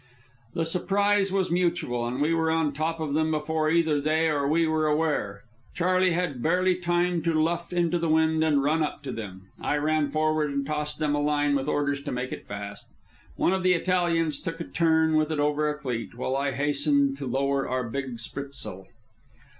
[0.55, 4.47] The surprise was mutual, and we were on top of them before either they or
[4.47, 5.43] we were aware.
[5.75, 9.49] Charley had barely time to luff into the wind and run up to them.
[9.61, 12.89] I ran forward and tossed them a line with orders to make it fast.
[13.35, 17.15] One of the Italians took a turn with it over a cleat, while I hastened
[17.17, 18.87] to lower our big spritsail.